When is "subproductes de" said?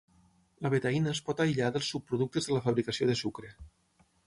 1.95-2.57